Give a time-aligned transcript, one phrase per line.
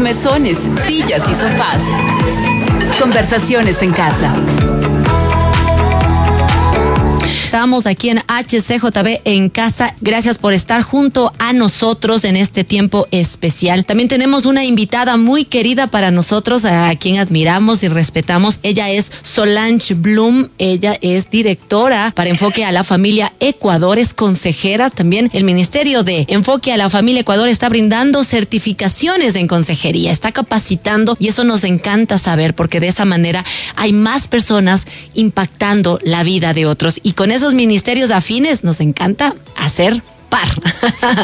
[0.00, 1.82] Mesones, sillas y sofás.
[2.98, 4.34] Conversaciones en casa.
[7.54, 9.94] Estamos aquí en HCJB en casa.
[10.00, 13.84] Gracias por estar junto a nosotros en este tiempo especial.
[13.84, 18.58] También tenemos una invitada muy querida para nosotros, a quien admiramos y respetamos.
[18.64, 20.48] Ella es Solange Bloom.
[20.58, 24.90] Ella es directora para Enfoque a la Familia Ecuador, es consejera.
[24.90, 30.32] También el Ministerio de Enfoque a la Familia Ecuador está brindando certificaciones en consejería, está
[30.32, 33.44] capacitando y eso nos encanta saber porque de esa manera
[33.76, 36.98] hay más personas impactando la vida de otros.
[37.04, 40.02] Y con eso ministerios afines nos encanta hacer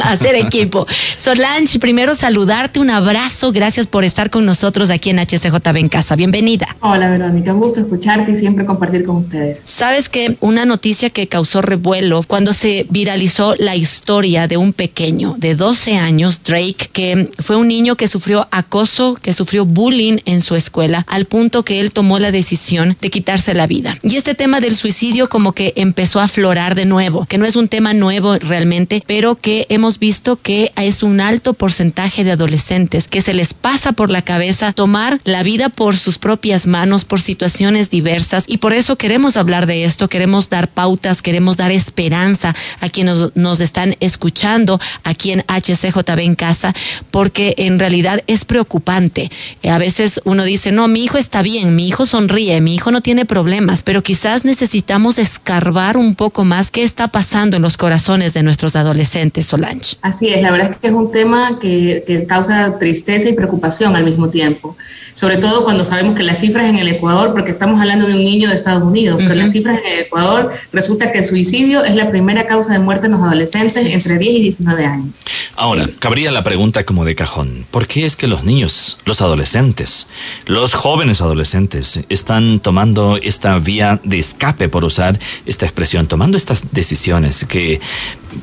[0.03, 0.87] hacer equipo.
[1.17, 6.15] Solange, primero saludarte, un abrazo, gracias por esestar con nosotros aquí en HCJB en casa.
[6.15, 6.75] Bienvenida.
[6.81, 9.59] Hola Verónica, un gusto escucharte y siempre compartir con ustedes.
[9.63, 15.35] Sabes que una noticia que causó revuelo cuando se viralizó la historia de un pequeño
[15.37, 20.41] de 12 años, Drake, que fue un niño que sufrió acoso, que sufrió bullying en
[20.41, 23.97] su escuela, al punto que él tomó la decisión de quitarse la vida.
[24.03, 27.55] Y este tema del suicidio como que empezó a aflorar de nuevo, que no es
[27.55, 33.07] un tema nuevo realmente, pero que hemos visto que es un alto porcentaje de adolescentes
[33.07, 37.21] que se les pasa por la cabeza tomar la vida por sus propias manos, por
[37.21, 38.45] situaciones diversas.
[38.47, 43.35] Y por eso queremos hablar de esto, queremos dar pautas, queremos dar esperanza a quienes
[43.35, 46.73] nos, están escuchando aquí en HCJB en casa,
[47.11, 49.29] porque en realidad es preocupante.
[49.63, 53.01] A veces uno dice, no, mi hijo está bien, mi hijo sonríe, mi hijo no
[53.01, 58.33] tiene problemas, pero quizás necesitamos escarbar un poco más qué está pasando en los corazones
[58.33, 59.95] de nuestros adolescentes adolescentes, Solange.
[60.01, 63.95] Así es, la verdad es que es un tema que, que causa tristeza y preocupación
[63.95, 64.75] al mismo tiempo,
[65.13, 68.23] sobre todo cuando sabemos que las cifras en el Ecuador, porque estamos hablando de un
[68.23, 71.95] niño de Estados Unidos, pero las cifras en el Ecuador resulta que el suicidio es
[71.95, 75.13] la primera causa de muerte en los adolescentes entre 10 y 19 años.
[75.55, 80.07] Ahora, cabría la pregunta como de cajón, ¿por qué es que los niños, los adolescentes,
[80.45, 86.71] los jóvenes adolescentes están tomando esta vía de escape, por usar esta expresión, tomando estas
[86.71, 87.79] decisiones que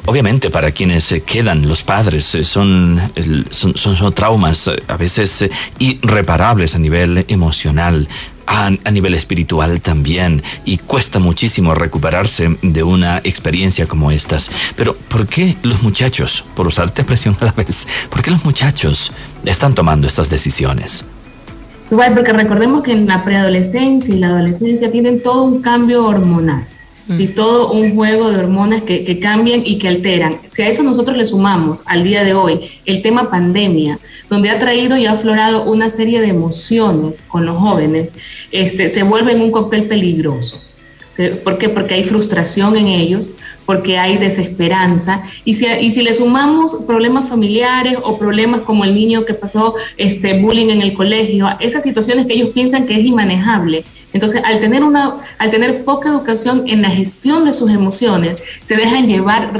[0.06, 3.12] obviamente para quienes se quedan los padres eh, son,
[3.50, 8.09] son, son, traumas eh, a veces eh, irreparables a nivel emocional,
[8.47, 14.50] a, nivel espiritual también y cuesta muchísimo recuperarse de una experiencia como estas.
[14.77, 19.12] Pero ¿por qué los muchachos, por usarte presión a la vez, por qué los muchachos
[19.44, 21.04] están tomando estas decisiones?
[21.91, 26.66] porque recordemos que en la preadolescencia y la adolescencia tienen todo un cambio hormonal.
[27.11, 30.41] Si todo un juego de hormonas que, que, cambian y que alteran.
[30.47, 33.99] Si a eso nosotros le sumamos al día de hoy el tema pandemia,
[34.29, 38.13] donde ha traído y ha aflorado una serie de emociones con los jóvenes,
[38.53, 40.63] este, se vuelve un cóctel peligroso.
[41.43, 41.69] ¿Por qué?
[41.69, 43.33] Porque hay frustración en ellos,
[43.69, 45.23] porque hay desesperanza.
[45.45, 49.75] Y si, y si le sumamos problemas familiares o problemas como el niño que pasó
[49.99, 53.84] este, bullying en el colegio, esas situaciones que ellos piensan que es inmanejable.
[54.15, 58.75] Entonces, al tener, una, al tener poca educación en la gestión de sus emociones, se
[58.75, 59.53] dejan llevar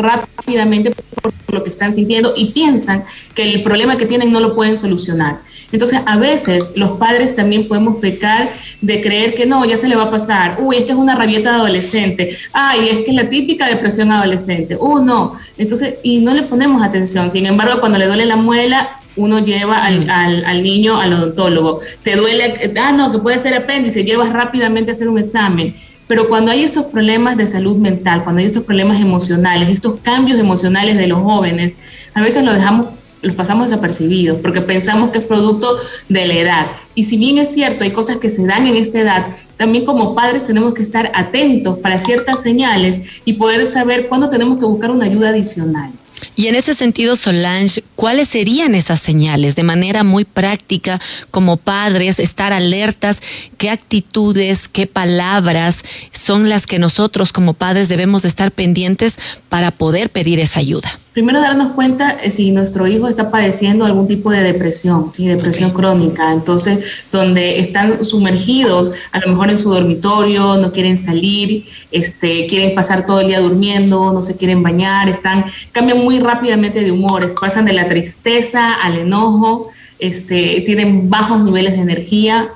[0.49, 3.05] rápidamente por lo que están sintiendo y piensan
[3.35, 5.41] que el problema que tienen no lo pueden solucionar.
[5.73, 9.97] Entonces, a veces los padres también podemos pecar de creer que no, ya se le
[9.97, 13.15] va a pasar, uy, es que es una rabieta de adolescente, ay, es que es
[13.15, 15.35] la típica depresión adolescente, uh, no.
[15.59, 17.31] Entonces, y no le ponemos atención.
[17.31, 20.11] Sin embargo, cuando le duele la muela, uno lleva al, mm.
[20.11, 21.81] al, al, niño al odontólogo.
[22.03, 25.75] Te duele, ah, no, que puede ser apéndice, llevas rápidamente a hacer un examen.
[26.09, 30.41] Pero cuando hay estos problemas de salud mental, cuando hay estos problemas emocionales, estos cambios
[30.41, 31.77] emocionales de los jóvenes,
[32.15, 32.87] a veces lo dejamos
[33.23, 35.77] los pasamos desapercibidos porque pensamos que es producto
[36.09, 36.67] de la edad.
[36.95, 39.27] Y si bien es cierto, hay cosas que se dan en esta edad,
[39.57, 44.59] también como padres tenemos que estar atentos para ciertas señales y poder saber cuándo tenemos
[44.59, 45.91] que buscar una ayuda adicional.
[46.37, 52.19] Y en ese sentido, Solange, ¿cuáles serían esas señales de manera muy práctica como padres,
[52.19, 53.23] estar alertas?
[53.57, 59.19] ¿Qué actitudes, qué palabras son las que nosotros como padres debemos de estar pendientes
[59.49, 60.99] para poder pedir esa ayuda?
[61.19, 65.27] Primero darnos cuenta eh, si nuestro hijo está padeciendo algún tipo de depresión, ¿sí?
[65.27, 66.79] depresión crónica, entonces
[67.11, 73.05] donde están sumergidos a lo mejor en su dormitorio, no quieren salir, este, quieren pasar
[73.05, 77.65] todo el día durmiendo, no se quieren bañar, están, cambian muy rápidamente de humores, pasan
[77.65, 82.51] de la tristeza al enojo, este, tienen bajos niveles de energía,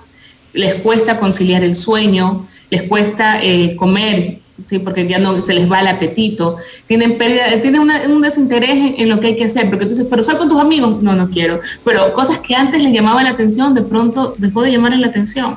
[0.53, 5.70] les cuesta conciliar el sueño, les cuesta eh, comer sí, porque ya no se les
[5.70, 6.56] va el apetito,
[6.87, 10.38] tienen pérdida, tienen un desinterés en, lo que hay que hacer, porque entonces, pero sal
[10.38, 13.82] con tus amigos, no, no quiero, pero cosas que antes les llamaban la atención, de
[13.82, 15.56] pronto dejó de llamarles la atención.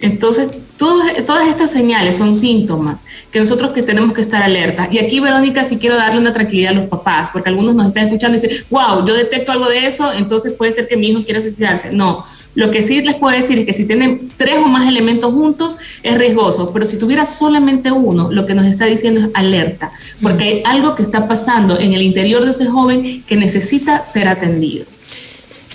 [0.00, 3.00] Entonces, todas estas señales son síntomas
[3.32, 4.88] que nosotros que tenemos que estar alerta.
[4.92, 8.04] Y aquí, Verónica, sí quiero darle una tranquilidad a los papás, porque algunos nos están
[8.04, 11.24] escuchando y dicen, wow, yo detecto algo de eso, entonces puede ser que mi hijo
[11.24, 11.90] quiera suicidarse.
[11.90, 12.24] No,
[12.54, 15.76] lo que sí les puedo decir es que si tienen tres o más elementos juntos
[16.02, 20.44] es riesgoso, pero si tuviera solamente uno, lo que nos está diciendo es alerta, porque
[20.44, 24.86] hay algo que está pasando en el interior de ese joven que necesita ser atendido.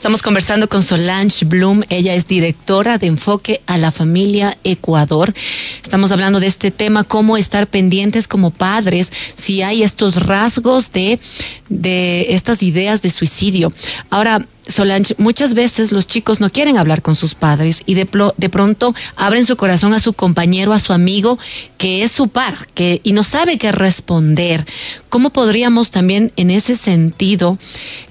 [0.04, 1.84] Estamos conversando con Solange Bloom.
[1.88, 5.34] Ella es directora de Enfoque a la Familia Ecuador.
[5.82, 11.22] Estamos hablando de este tema, cómo estar pendientes como padres si hay estos rasgos de,
[11.70, 13.72] de estas ideas de suicidio.
[14.10, 18.96] Ahora, Solange, muchas veces los chicos no quieren hablar con sus padres y de, pronto
[19.16, 21.38] abren su corazón a su compañero, a su amigo,
[21.78, 24.66] que es su par, que, y no sabe qué responder.
[25.10, 27.58] ¿Cómo podríamos también en ese sentido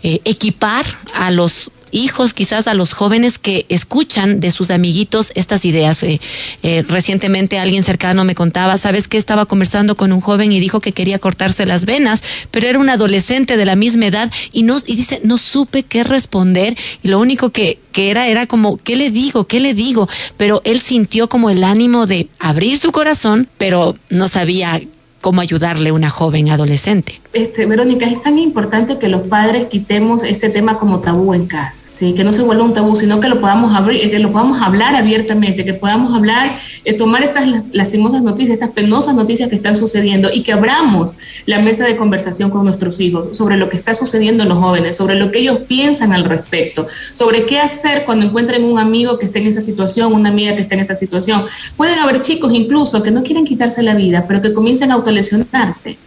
[0.03, 0.85] eh, equipar
[1.15, 6.03] a los hijos, quizás a los jóvenes que escuchan de sus amiguitos estas ideas.
[6.03, 6.21] Eh,
[6.63, 9.19] eh, recientemente alguien cercano me contaba, ¿sabes qué?
[9.19, 12.89] Estaba conversando con un joven y dijo que quería cortarse las venas, pero era un
[12.89, 17.21] adolescente de la misma edad y, no, y dice, no supe qué responder y lo
[17.21, 19.45] único que, que era era como, ¿qué le digo?
[19.45, 20.09] ¿Qué le digo?
[20.37, 24.81] Pero él sintió como el ánimo de abrir su corazón, pero no sabía
[25.23, 27.23] cómo ayudarle a una joven adolescente.
[27.33, 31.81] Este, Verónica, es tan importante que los padres quitemos este tema como tabú en casa
[32.13, 34.97] que no se vuelva un tabú, sino que lo podamos abrir, que lo podamos hablar
[34.97, 40.29] abiertamente, que podamos hablar, eh, tomar estas lastimosas noticias, estas penosas noticias que están sucediendo
[40.33, 41.13] y que abramos
[41.47, 44.97] la mesa de conversación con nuestros hijos sobre lo que está sucediendo en los jóvenes,
[44.97, 49.27] sobre lo que ellos piensan al respecto, sobre qué hacer cuando encuentren un amigo que
[49.27, 51.45] esté en esa situación, una amiga que esté en esa situación.
[51.77, 55.99] Pueden haber chicos incluso que no quieren quitarse la vida, pero que comiencen a autolesionarse.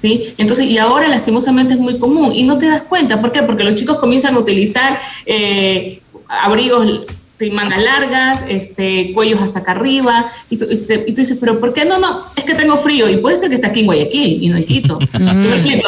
[0.00, 0.34] ¿Sí?
[0.38, 3.20] Entonces, y ahora lastimosamente es muy común y no te das cuenta.
[3.20, 3.42] ¿Por qué?
[3.42, 7.06] Porque los chicos comienzan a utilizar eh, abrigos
[7.48, 11.72] mangas largas, este, cuellos hasta acá arriba, y tú, este, y tú, dices, pero ¿por
[11.72, 11.98] qué no?
[11.98, 14.58] No, es que tengo frío, y puede ser que está aquí en Guayaquil y no
[14.58, 14.98] en Quito.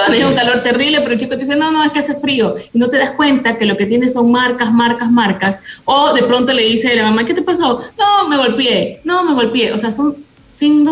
[0.08, 2.54] Hay un calor terrible, pero el chico te dice, no, no, es que hace frío,
[2.72, 6.22] y no te das cuenta que lo que tiene son marcas, marcas, marcas, o de
[6.22, 7.82] pronto le dice a la mamá, ¿qué te pasó?
[7.98, 10.16] No, me golpeé, no, me golpeé, o sea, son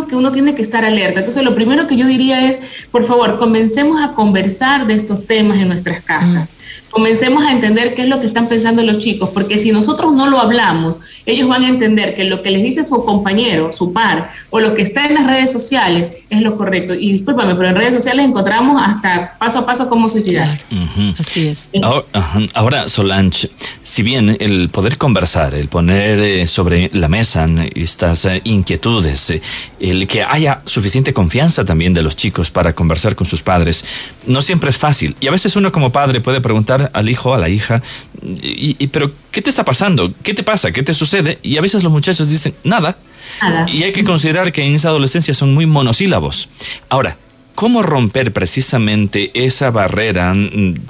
[0.08, 1.20] que uno tiene que estar alerta.
[1.20, 2.58] Entonces, lo primero que yo diría es,
[2.90, 6.56] por favor, comencemos a conversar de estos temas en nuestras casas.
[6.90, 10.28] Comencemos a entender qué es lo que están pensando los chicos, porque si nosotros no
[10.28, 14.30] lo hablamos, ellos van a entender que lo que les dice su compañero, su par,
[14.50, 16.94] o lo que está en las redes sociales es lo correcto.
[16.94, 20.60] Y discúlpame, pero en redes sociales encontramos hasta paso a paso cómo suicidar.
[21.18, 21.68] Así es.
[22.54, 23.50] Ahora, Solange,
[23.82, 29.42] si bien el poder conversar, el poner eh, sobre la mesa estas eh, inquietudes, eh,
[29.78, 33.84] el que haya suficiente confianza también de los chicos para conversar con sus padres,
[34.26, 35.16] no siempre es fácil.
[35.20, 36.59] Y a veces uno como padre puede preguntar
[36.92, 37.82] al hijo, a la hija,
[38.22, 40.12] y, pero ¿qué te está pasando?
[40.22, 40.72] ¿Qué te pasa?
[40.72, 41.38] ¿Qué te sucede?
[41.42, 42.98] Y a veces los muchachos dicen, nada.
[43.40, 43.70] nada.
[43.70, 46.48] Y hay que considerar que en esa adolescencia son muy monosílabos.
[46.88, 47.16] Ahora,
[47.60, 50.32] ¿Cómo romper precisamente esa barrera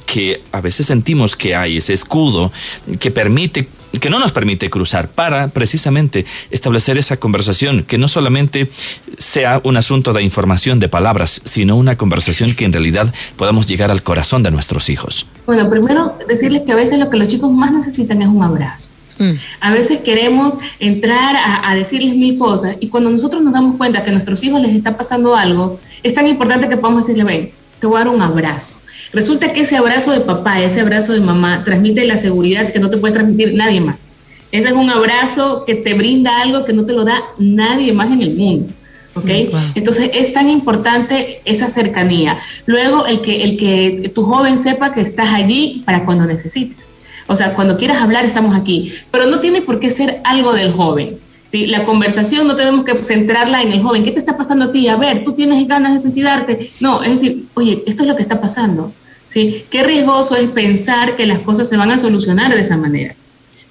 [0.06, 2.52] que a veces sentimos que hay, ese escudo
[3.00, 3.66] que permite
[3.98, 8.70] que no nos permite cruzar para precisamente establecer esa conversación que no solamente
[9.18, 13.90] sea un asunto de información de palabras, sino una conversación que en realidad podamos llegar
[13.90, 15.26] al corazón de nuestros hijos.
[15.46, 18.90] Bueno, primero decirles que a veces lo que los chicos más necesitan es un abrazo.
[19.18, 19.32] Mm.
[19.60, 24.10] A veces queremos entrar a, decirles mil cosas y cuando nosotros nos damos cuenta que
[24.10, 27.86] a nuestros hijos les está pasando algo, es tan importante que podamos decirle, ven, te
[27.86, 28.79] voy a dar un abrazo.
[29.12, 32.90] Resulta que ese abrazo de papá, ese abrazo de mamá, transmite la seguridad que no
[32.90, 34.08] te puede transmitir nadie más.
[34.52, 38.10] Ese es un abrazo que te brinda algo que no te lo da nadie más
[38.10, 38.72] en el mundo.
[39.14, 39.30] ¿ok?
[39.74, 42.38] Entonces es tan importante esa cercanía.
[42.66, 46.90] Luego el que, el que tu joven sepa que estás allí para cuando necesites.
[47.26, 48.92] O sea, cuando quieras hablar, estamos aquí.
[49.10, 51.18] Pero no tiene por qué ser algo del joven.
[51.50, 51.66] ¿Sí?
[51.66, 54.04] La conversación no tenemos que centrarla en el joven.
[54.04, 54.88] ¿Qué te está pasando a ti?
[54.88, 56.70] A ver, tú tienes ganas de suicidarte.
[56.78, 58.92] No, es decir, oye, esto es lo que está pasando.
[59.26, 59.64] ¿sí?
[59.68, 63.16] Qué riesgoso es pensar que las cosas se van a solucionar de esa manera.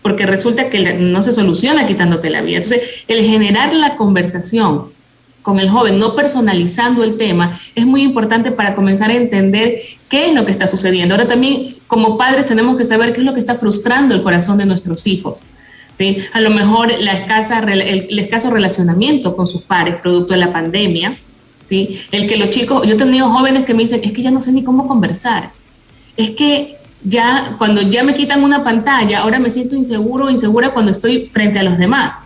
[0.02, 2.58] Porque resulta que no se soluciona quitándote la vida.
[2.58, 4.92] Entonces, el generar la conversación
[5.42, 10.28] con el joven, no personalizando el tema, es muy importante para comenzar a entender qué
[10.28, 11.16] es lo que está sucediendo.
[11.16, 14.58] Ahora también, como padres, tenemos que saber qué es lo que está frustrando el corazón
[14.58, 15.44] de nuestros hijos.
[16.00, 16.18] ¿Sí?
[16.34, 21.20] A lo mejor la escasa, el, escaso relacionamiento con sus pares, producto de la pandemia.
[21.66, 22.00] ¿sí?
[22.12, 24.40] El que los chicos, yo he tenido jóvenes que me dicen, es que ya no
[24.40, 25.52] sé ni cómo conversar.
[26.18, 30.74] Es que ya cuando ya me quitan una pantalla, ahora me siento inseguro o insegura
[30.74, 32.26] cuando estoy frente a los demás.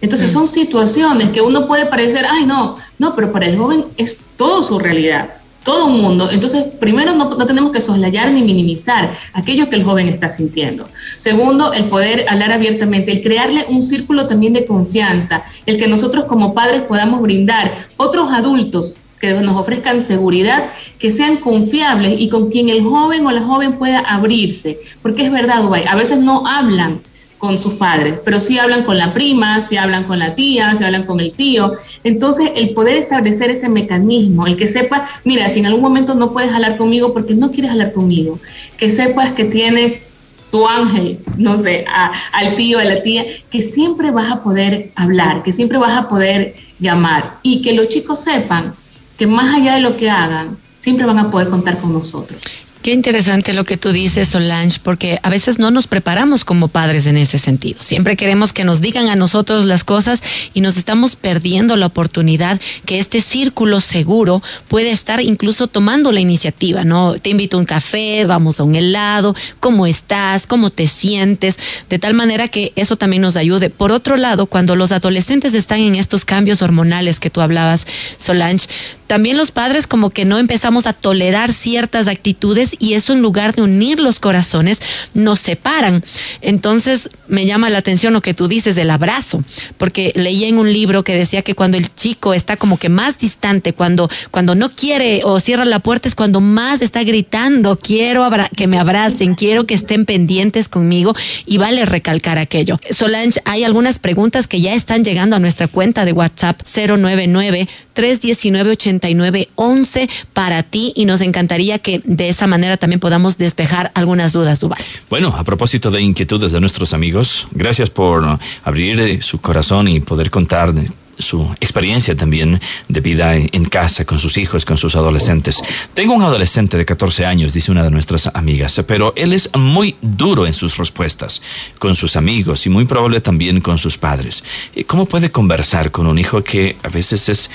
[0.00, 4.20] Entonces son situaciones que uno puede parecer, ay no, no, pero para el joven es
[4.36, 5.36] todo su realidad.
[5.66, 6.30] Todo un mundo.
[6.30, 10.88] Entonces, primero, no, no, tenemos que soslayar ni minimizar aquello que el joven está sintiendo.
[11.16, 16.26] Segundo, el poder hablar abiertamente, el crearle un círculo también de confianza, el que nosotros
[16.26, 20.70] como padres podamos brindar otros adultos que nos ofrezcan seguridad,
[21.00, 24.78] que sean confiables y con quien el joven o la joven pueda abrirse.
[25.02, 27.00] Porque es verdad, Dubái, a veces no hablan
[27.46, 30.82] con sus padres, pero sí hablan con la prima, sí hablan con la tía, sí
[30.82, 31.74] hablan con el tío.
[32.02, 36.32] Entonces, el poder establecer ese mecanismo, el que sepa, mira, si en algún momento no
[36.32, 38.40] puedes hablar conmigo porque no quieres hablar conmigo,
[38.76, 40.02] que sepas que tienes
[40.50, 41.84] tu ángel, no sé,
[42.32, 46.08] al tío, a la tía, que siempre vas a poder hablar, que siempre vas a
[46.08, 48.74] poder llamar y que los chicos sepan
[49.16, 52.40] que más allá de lo que hagan, siempre van a poder contar con nosotros.
[52.86, 57.06] Qué interesante lo que tú dices, Solange, porque a veces no nos preparamos como padres
[57.06, 57.82] en ese sentido.
[57.82, 60.22] Siempre queremos que nos digan a nosotros las cosas
[60.54, 66.20] y nos estamos perdiendo la oportunidad que este círculo seguro puede estar incluso tomando la
[66.20, 67.16] iniciativa, ¿no?
[67.16, 70.46] Te invito a un café, vamos a un helado, ¿cómo estás?
[70.46, 71.58] ¿Cómo te sientes?
[71.90, 73.68] De tal manera que eso también nos ayude.
[73.68, 77.84] Por otro lado, cuando los adolescentes están en estos cambios hormonales que tú hablabas,
[78.16, 78.68] Solange,
[79.08, 83.54] también los padres como que no empezamos a tolerar ciertas actitudes y eso en lugar
[83.54, 84.80] de unir los corazones
[85.14, 86.04] nos separan.
[86.40, 89.42] Entonces me llama la atención lo que tú dices del abrazo,
[89.78, 93.18] porque leí en un libro que decía que cuando el chico está como que más
[93.18, 98.28] distante, cuando, cuando no quiere o cierra la puerta es cuando más está gritando, quiero
[98.56, 101.14] que me abracen, quiero que estén pendientes conmigo
[101.44, 102.78] y vale recalcar aquello.
[102.90, 108.72] Solange, hay algunas preguntas que ya están llegando a nuestra cuenta de WhatsApp 099 319
[108.72, 114.60] 8911 para ti y nos encantaría que de esa manera también podamos despejar algunas dudas,
[114.60, 114.78] Duval.
[115.08, 120.00] Bueno, a propósito de inquietudes de nuestros amigos, gracias por abrir eh, su corazón y
[120.00, 120.74] poder contar
[121.18, 125.62] su experiencia también de vida en casa con sus hijos, con sus adolescentes.
[125.94, 129.96] Tengo un adolescente de 14 años, dice una de nuestras amigas, pero él es muy
[130.02, 131.40] duro en sus respuestas
[131.78, 134.44] con sus amigos y muy probable también con sus padres.
[134.86, 137.50] ¿Cómo puede conversar con un hijo que a veces es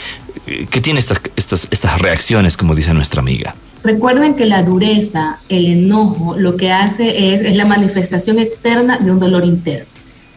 [0.46, 3.56] que tiene estas, estas, estas reacciones, como dice nuestra amiga?
[3.84, 9.12] Recuerden que la dureza, el enojo, lo que hace es, es la manifestación externa de
[9.12, 9.92] un dolor interno.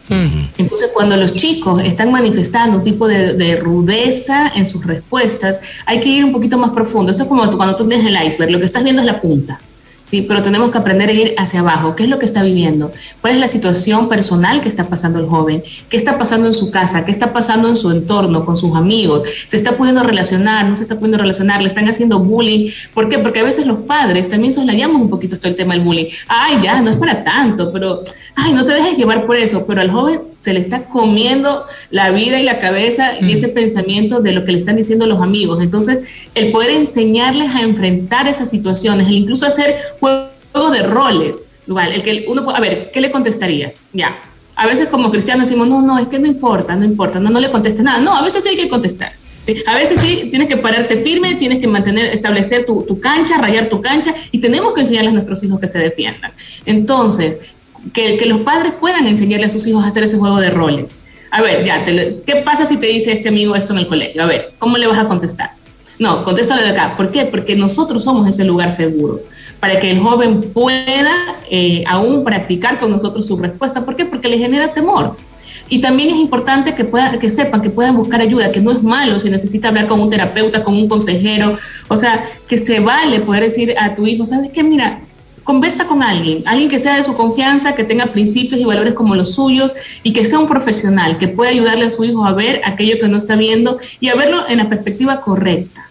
[0.07, 6.09] Entonces, cuando los chicos están manifestando un tipo de, rudeza en sus respuestas, hay que
[6.09, 7.11] ir un poquito más profundo.
[7.11, 9.59] Esto es como cuando tú ves el iceberg, lo que estás viendo es la punta.
[10.05, 10.21] ¿Sí?
[10.27, 11.95] Pero tenemos que aprender a ir hacia abajo.
[11.95, 12.91] ¿Qué es lo que está viviendo?
[13.21, 15.63] ¿Cuál es la situación personal que está pasando el joven?
[15.89, 17.05] ¿Qué está pasando en su casa?
[17.05, 19.27] ¿Qué está pasando en su entorno, con sus amigos?
[19.45, 20.65] ¿Se está pudiendo relacionar?
[20.65, 21.61] ¿No se está pudiendo relacionar?
[21.61, 22.71] ¿Le están haciendo bullying?
[22.93, 23.19] ¿Por qué?
[23.19, 26.07] Porque a veces los padres también soslayamos un poquito esto el tema del bullying.
[26.27, 28.03] Ay, ya, no es para tanto, pero,
[28.35, 29.65] ay, no te dejes llevar por eso.
[29.65, 34.21] Pero al joven se le está comiendo la vida y la cabeza y ese pensamiento
[34.21, 35.63] de lo que le están diciendo los amigos.
[35.63, 41.43] Entonces, el poder enseñarles a enfrentar esas situaciones, el incluso hacer juego de roles.
[41.67, 43.81] Igual, el que uno, a ver, ¿qué le contestarías?
[43.93, 44.19] Ya.
[44.55, 47.39] A veces como cristianos decimos, no, no, es que no importa, no importa, no, no
[47.39, 47.99] le contestes nada.
[47.99, 49.13] No, a veces sí hay que contestar.
[49.39, 49.55] ¿sí?
[49.65, 53.67] A veces sí tienes que pararte firme, tienes que mantener, establecer tu, tu cancha, rayar
[53.67, 56.31] tu cancha y tenemos que enseñarles a nuestros hijos que se defiendan.
[56.65, 57.55] Entonces,
[57.93, 60.95] que, los padres puedan enseñarle a sus hijos a hacer ese juego de roles.
[61.31, 64.23] A ver, ya, ¿qué pasa si te dice este amigo esto en el colegio?
[64.23, 65.51] A ver, ¿cómo le vas a contestar?
[65.99, 66.95] No, contéstale de acá.
[66.97, 67.25] ¿Por qué?
[67.25, 69.21] Porque nosotros somos ese lugar seguro
[69.59, 73.85] para que el joven pueda eh, aún practicar con nosotros su respuesta.
[73.85, 74.05] ¿Por qué?
[74.05, 75.15] Porque le genera temor.
[75.69, 78.83] Y también es importante que, pueda, que sepan que puedan buscar ayuda, que no es
[78.83, 83.21] malo si necesita hablar con un terapeuta, con un consejero, o sea, que se vale
[83.21, 84.61] poder decir a tu hijo, ¿sabes qué?
[84.61, 85.01] Mira,
[85.45, 89.15] conversa con alguien, alguien que sea de su confianza, que tenga principios y valores como
[89.15, 89.73] los suyos
[90.03, 93.07] y que sea un profesional, que pueda ayudarle a su hijo a ver aquello que
[93.07, 95.84] no está viendo y a verlo en la perspectiva correcta.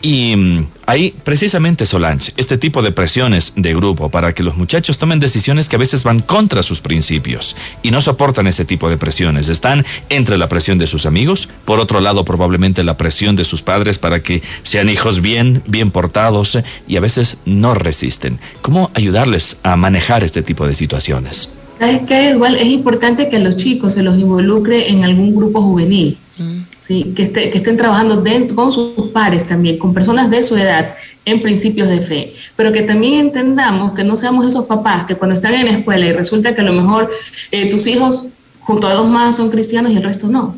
[0.00, 4.96] Y mm, hay precisamente Solange, este tipo de presiones de grupo para que los muchachos
[4.96, 8.96] tomen decisiones que a veces van contra sus principios y no soportan ese tipo de
[8.96, 9.50] presiones.
[9.50, 13.60] Están entre la presión de sus amigos, por otro lado probablemente la presión de sus
[13.60, 18.38] padres para que sean hijos bien, bien portados y a veces no resisten.
[18.62, 21.50] ¿Cómo ayudarles a manejar este tipo de situaciones?
[21.78, 22.30] ¿Sabes qué?
[22.30, 26.60] Igual es importante que los chicos se los involucre en algún grupo juvenil, mm.
[26.80, 27.12] ¿sí?
[27.14, 30.94] que, esté, que estén trabajando dentro, con sus pares también, con personas de su edad,
[31.26, 35.34] en principios de fe, pero que también entendamos que no seamos esos papás que cuando
[35.34, 37.10] están en la escuela y resulta que a lo mejor
[37.50, 38.28] eh, tus hijos
[38.60, 40.56] junto a dos más son cristianos y el resto no.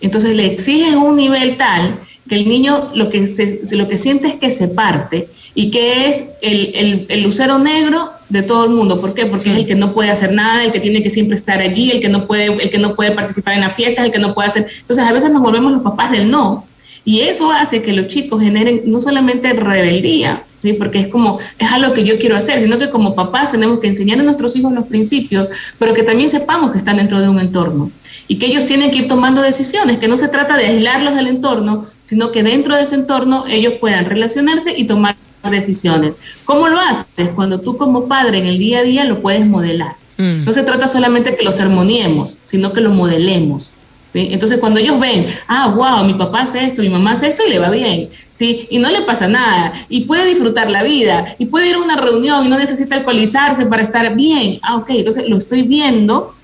[0.00, 4.28] Entonces le exigen un nivel tal que el niño lo que, se, lo que siente
[4.28, 8.70] es que se parte y que es el, el, el lucero negro de todo el
[8.70, 9.00] mundo.
[9.00, 9.26] ¿Por qué?
[9.26, 11.90] Porque es el que no puede hacer nada, el que tiene que siempre estar allí,
[11.90, 14.34] el que no puede, el que no puede participar en las fiestas, el que no
[14.34, 14.66] puede hacer.
[14.80, 16.66] Entonces a veces nos volvemos los papás del no.
[17.04, 20.72] Y eso hace que los chicos generen no solamente rebeldía, ¿sí?
[20.72, 23.86] porque es como, es algo que yo quiero hacer, sino que como papás tenemos que
[23.86, 27.38] enseñar a nuestros hijos los principios, pero que también sepamos que están dentro de un
[27.38, 27.90] entorno
[28.28, 31.28] y que ellos tienen que ir tomando decisiones, que no se trata de aislarlos del
[31.28, 35.16] entorno, sino que dentro de ese entorno ellos puedan relacionarse y tomar
[35.50, 36.14] decisiones.
[36.44, 37.28] ¿Cómo lo haces?
[37.34, 39.96] Cuando tú como padre en el día a día lo puedes modelar.
[40.16, 40.44] Mm.
[40.44, 43.72] No se trata solamente que lo sermoniemos, sino que lo modelemos.
[44.14, 47.50] Entonces, cuando ellos ven, ah, wow, mi papá hace esto, mi mamá hace esto y
[47.50, 48.66] le va bien, ¿sí?
[48.70, 51.96] Y no le pasa nada, y puede disfrutar la vida, y puede ir a una
[51.96, 54.58] reunión y no necesita alcoholizarse para estar bien.
[54.62, 56.34] Ah, ok, entonces lo estoy viendo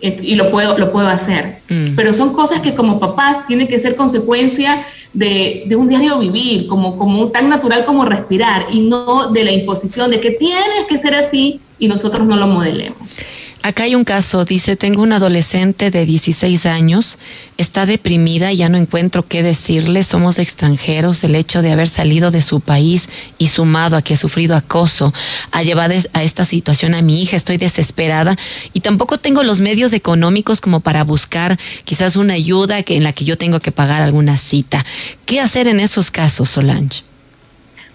[0.00, 1.60] y lo puedo, lo puedo hacer.
[1.68, 1.96] Mm.
[1.96, 6.66] Pero son cosas que como papás tienen que ser consecuencia de, de, un diario vivir,
[6.68, 10.98] como, como tan natural como respirar, y no de la imposición de que tienes que
[10.98, 13.16] ser así y nosotros no lo modelemos.
[13.62, 17.18] Acá hay un caso, dice, tengo una adolescente de 16 años,
[17.56, 22.40] está deprimida, ya no encuentro qué decirle, somos extranjeros, el hecho de haber salido de
[22.40, 25.12] su país y sumado a que ha sufrido acoso
[25.50, 28.36] ha llevado a esta situación a mi hija, estoy desesperada
[28.72, 33.12] y tampoco tengo los medios económicos como para buscar quizás una ayuda que, en la
[33.12, 34.84] que yo tengo que pagar alguna cita.
[35.26, 37.02] ¿Qué hacer en esos casos, Solange?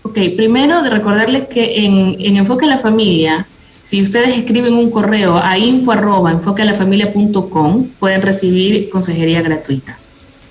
[0.04, 3.48] Ok, primero de recordarles que en, en Enfoque a la Familia,
[3.94, 6.40] si ustedes escriben un correo a info arroba
[8.00, 10.00] pueden recibir consejería gratuita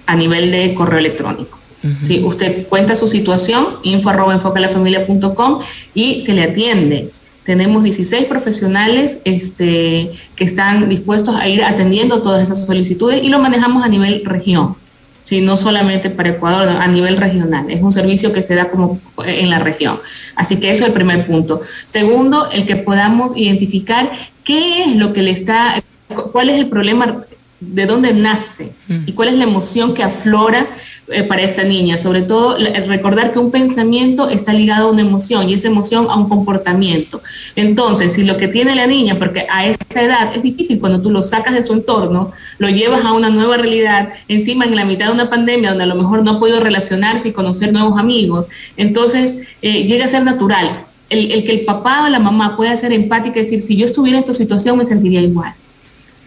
[0.06, 1.58] a nivel de correo electrónico.
[2.02, 4.40] Si usted cuenta su situación, info arroba
[5.92, 7.10] y se le atiende.
[7.42, 13.40] Tenemos 16 profesionales este, que están dispuestos a ir atendiendo todas esas solicitudes y lo
[13.40, 14.76] manejamos a nivel región.
[15.24, 15.40] ¿Sí?
[15.40, 17.70] no solamente para Ecuador, a nivel regional.
[17.70, 20.00] Es un servicio que se da como en la región.
[20.36, 21.60] Así que eso es el primer punto.
[21.84, 24.10] Segundo, el que podamos identificar
[24.44, 25.82] qué es lo que le está,
[26.32, 27.24] cuál es el problema
[27.60, 29.04] de dónde nace mm.
[29.06, 30.66] y cuál es la emoción que aflora
[31.12, 31.98] eh, para esta niña.
[31.98, 36.16] Sobre todo, recordar que un pensamiento está ligado a una emoción y esa emoción a
[36.16, 37.22] un comportamiento.
[37.56, 41.10] Entonces, si lo que tiene la niña, porque a esa edad es difícil cuando tú
[41.10, 45.06] lo sacas de su entorno, lo llevas a una nueva realidad, encima en la mitad
[45.06, 48.46] de una pandemia donde a lo mejor no ha podido relacionarse y conocer nuevos amigos,
[48.76, 50.84] entonces eh, llega a ser natural.
[51.10, 53.84] El, el que el papá o la mamá pueda ser empática y decir, si yo
[53.84, 55.54] estuviera en esta situación me sentiría igual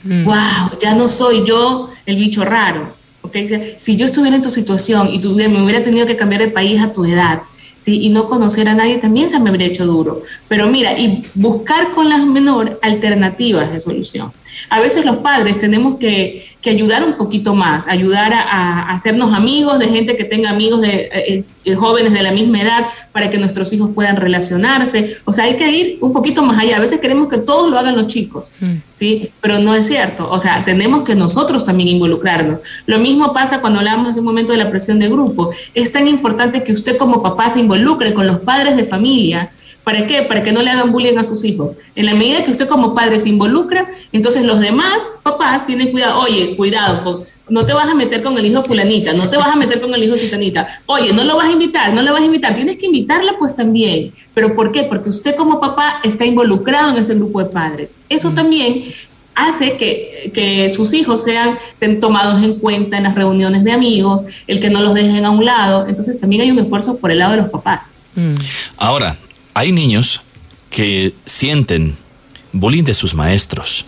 [0.05, 0.79] Wow, mm.
[0.81, 2.93] ya no soy yo el bicho raro.
[3.25, 3.75] ¿Okay?
[3.77, 6.81] Si yo estuviera en tu situación y tuviera, me hubiera tenido que cambiar de país
[6.81, 7.41] a tu edad,
[7.85, 8.01] ¿sí?
[8.01, 10.23] y no conocer a nadie también se me habría hecho duro.
[10.47, 14.31] Pero mira, y buscar con las menores alternativas de solución.
[14.69, 19.87] A veces los padres tenemos que, ayudar un poquito más, ayudar a, hacernos amigos de
[19.87, 23.71] gente que tenga amigos de eh, eh, jóvenes de la misma edad para que nuestros
[23.71, 25.17] hijos puedan relacionarse.
[25.25, 26.77] O sea, hay que ir un poquito más allá.
[26.77, 28.77] A veces queremos que todos lo hagan los chicos, mm.
[28.93, 29.29] ¿sí?
[29.41, 30.27] Pero no es cierto.
[30.27, 32.61] O sea, tenemos que nosotros también involucrarnos.
[32.87, 35.51] Lo mismo pasa cuando hablamos hace un momento de la presión de grupo.
[35.75, 37.74] Es tan importante que usted como papá se involucre
[38.13, 39.51] con los padres de familia
[39.85, 40.23] ¿Para qué?
[40.23, 41.75] Para que no le hagan bullying a sus hijos.
[41.95, 46.21] En la medida que usted como padre se involucra, entonces los demás papás tienen cuidado.
[46.21, 49.55] Oye, cuidado, no te vas a meter con el hijo fulanita, no te vas a
[49.55, 50.65] meter con el hijo sutanita.
[50.87, 52.55] Oye, no lo vas a invitar, no lo vas a invitar.
[52.55, 54.11] Tienes que invitarla pues también.
[54.33, 54.83] ¿Pero por qué?
[54.83, 57.95] Porque usted como papá está involucrado en ese grupo de padres.
[58.09, 58.35] Eso mm.
[58.35, 58.85] también
[59.35, 61.59] hace que, sus hijos sean
[61.99, 65.45] tomados en cuenta en las reuniones de amigos, el que no los dejen a un
[65.45, 65.85] lado.
[65.87, 68.01] Entonces también hay un esfuerzo por el lado de los papás.
[68.15, 68.35] Mm.
[68.77, 69.17] Ahora,
[69.53, 70.21] hay niños
[70.69, 71.95] que sienten
[72.51, 73.85] bullying de sus maestros.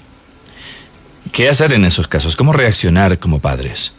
[1.31, 2.35] ¿Qué hacer en esos casos?
[2.35, 3.93] ¿Cómo reaccionar como padres?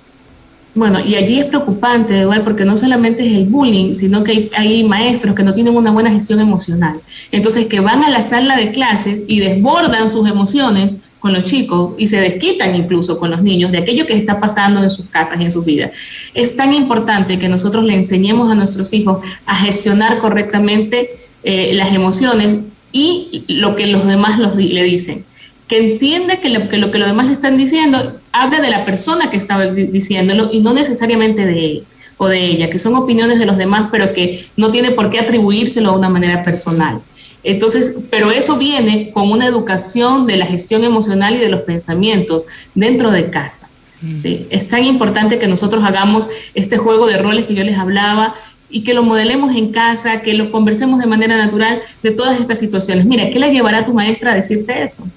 [0.74, 4.50] Bueno, y allí es preocupante, igual, porque no solamente es el bullying, sino que hay,
[4.54, 7.00] hay, maestros que no tienen una buena gestión emocional.
[7.32, 11.94] Entonces, que van a la sala de clases y desbordan sus emociones con los chicos
[11.98, 15.40] y se desquitan incluso con los niños de aquello que está pasando en sus casas
[15.40, 15.90] y en sus vidas.
[16.34, 21.10] Es tan importante que nosotros le enseñemos a nuestros hijos a gestionar correctamente
[21.42, 22.58] eh, las emociones
[22.92, 25.24] y lo que los demás los, le dicen.
[25.66, 28.84] Que entiende que lo, que lo que los demás le están diciendo habla de la
[28.84, 31.84] persona que estaba diciéndolo y no necesariamente de él
[32.16, 35.20] o de ella, que son opiniones de los demás, pero que no tiene por qué
[35.20, 37.00] atribuírselo a una manera personal.
[37.44, 42.44] Entonces, pero eso viene con una educación de la gestión emocional y de los pensamientos
[42.74, 43.68] dentro de casa.
[44.00, 44.20] Mm.
[44.50, 48.34] Es tan importante que nosotros hagamos este juego de roles que yo les hablaba,
[48.70, 52.58] y que lo modelemos en casa, que lo conversemos de manera natural de todas estas
[52.58, 53.06] situaciones.
[53.06, 55.08] Mira, ¿qué le llevará a tu maestra a decirte eso?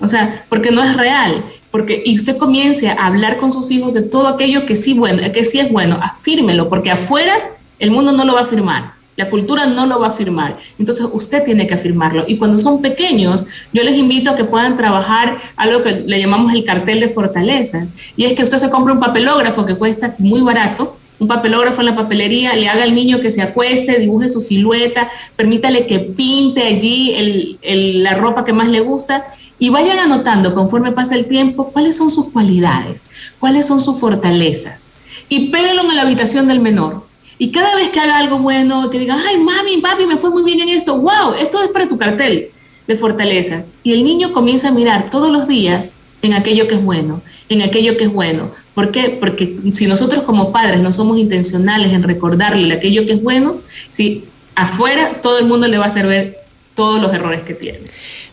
[0.00, 3.92] O sea, porque no es real, porque y usted comience a hablar con sus hijos
[3.92, 7.34] de todo aquello que sí bueno, que sí es bueno, afírmelo, porque afuera
[7.78, 8.94] el mundo no lo va a afirmar.
[9.20, 10.56] La cultura no lo va a afirmar.
[10.78, 12.24] Entonces usted tiene que afirmarlo.
[12.26, 16.54] Y cuando son pequeños, yo les invito a que puedan trabajar algo que le llamamos
[16.54, 17.86] el cartel de fortaleza.
[18.16, 21.86] Y es que usted se compre un papelógrafo que cuesta muy barato, un papelógrafo en
[21.88, 26.62] la papelería, le haga al niño que se acueste, dibuje su silueta, permítale que pinte
[26.62, 29.26] allí la ropa que más le gusta
[29.58, 33.04] y vayan anotando conforme pasa el tiempo cuáles son sus cualidades,
[33.38, 34.86] cuáles son sus fortalezas.
[35.28, 37.09] Y péguelo en la habitación del menor.
[37.40, 40.42] Y cada vez que haga algo bueno, que diga, ay, mami, papi, me fue muy
[40.42, 42.50] bien en esto, wow, esto es para tu cartel
[42.86, 43.64] de fortalezas.
[43.82, 47.62] Y el niño comienza a mirar todos los días en aquello que es bueno, en
[47.62, 48.50] aquello que es bueno.
[48.74, 49.16] ¿Por qué?
[49.18, 54.24] Porque si nosotros como padres no somos intencionales en recordarle aquello que es bueno, si
[54.54, 56.40] afuera todo el mundo le va a hacer ver
[56.74, 57.80] todos los errores que tiene.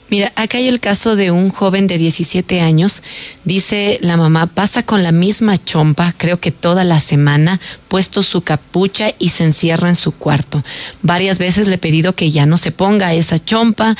[0.09, 3.03] Mira, acá hay el caso de un joven de 17 años.
[3.43, 8.41] Dice la mamá, pasa con la misma chompa, creo que toda la semana, puesto su
[8.41, 10.63] capucha y se encierra en su cuarto.
[11.01, 13.95] Varias veces le he pedido que ya no se ponga esa chompa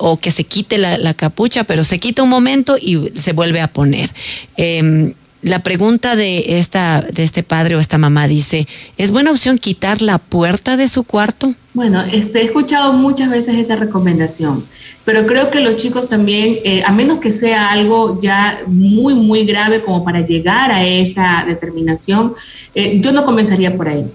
[0.00, 3.72] o que se quite la, capucha, pero se quita un momento y se vuelve a
[3.72, 4.12] poner.
[4.56, 9.58] Em, la pregunta de esta de este padre o esta mamá dice, ¿es buena opción
[9.58, 11.54] quitar la puerta de su cuarto?
[11.74, 14.64] Bueno, este, he escuchado muchas veces esa recomendación,
[15.04, 19.44] pero creo que los chicos también, eh, a menos que sea algo ya muy, muy
[19.44, 22.34] grave como para llegar a esa determinación,
[22.74, 24.06] eh, yo no comenzaría por ahí.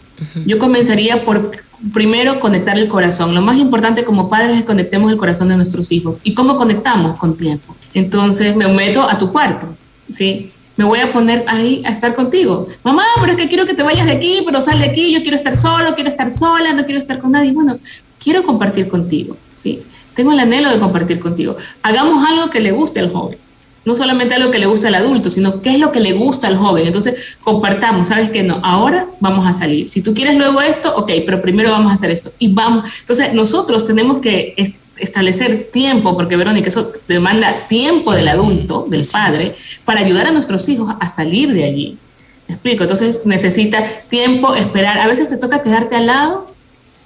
[0.46, 1.52] Yo comenzaría por
[1.94, 3.34] primero conectar el corazón.
[3.34, 6.20] Lo más importante como padres es conectemos el corazón de nuestros hijos.
[6.24, 7.18] ¿Y cómo conectamos?
[7.18, 7.76] Con tiempo.
[7.94, 9.76] Entonces me meto a tu cuarto,
[10.12, 10.52] ¿sí?
[10.76, 12.68] Me voy a poner ahí a estar contigo.
[12.84, 15.22] Mamá, pero es que quiero que te vayas de aquí, pero sal de aquí, yo
[15.22, 17.52] quiero estar solo, quiero estar sola, no quiero estar con nadie.
[17.52, 17.78] Bueno,
[18.20, 19.82] quiero compartir contigo, ¿sí?
[20.16, 21.56] Tengo el anhelo de compartir contigo.
[21.82, 23.38] Hagamos algo que le guste al joven.
[23.86, 26.48] No solamente algo que le gusta al adulto, sino qué es lo que le gusta
[26.48, 26.88] al joven.
[26.88, 28.42] Entonces, compartamos, ¿sabes qué?
[28.42, 29.90] No, ahora vamos a salir.
[29.90, 32.32] Si tú quieres luego esto, ok, pero primero vamos a hacer esto.
[32.40, 32.90] Y vamos.
[33.02, 34.54] Entonces, nosotros tenemos que
[35.04, 40.68] establecer tiempo, porque Verónica, eso demanda tiempo del adulto, del padre, para ayudar a nuestros
[40.70, 41.98] hijos a salir de allí.
[42.48, 42.84] ¿Me explico?
[42.84, 45.00] Entonces necesita tiempo, esperar.
[45.00, 46.54] A veces te toca quedarte al lado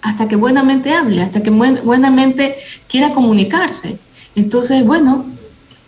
[0.02, 2.56] hasta que buenamente hable, hasta que buenamente
[2.88, 3.98] quiera comunicarse.
[4.36, 5.26] Entonces, bueno,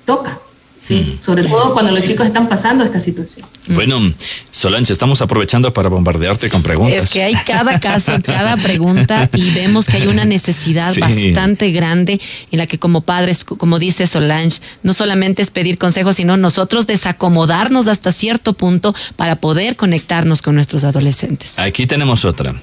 [0.05, 0.39] toca.
[0.81, 3.45] Sí, sobre todo cuando los chicos están pasando esta situación.
[3.67, 4.13] Bueno,
[4.51, 7.03] Solange, estamos aprovechando para bombardearte con preguntas.
[7.03, 12.19] Es que hay cada caso, cada pregunta y vemos que hay una necesidad bastante grande
[12.51, 16.87] en la que como padres, como dice Solange, no solamente es pedir consejos, sino nosotros
[16.87, 21.59] desacomodarnos hasta cierto punto para poder conectarnos con nuestros adolescentes.
[21.59, 22.55] Aquí tenemos otra.